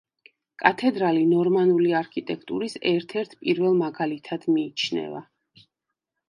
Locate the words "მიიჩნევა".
4.57-5.23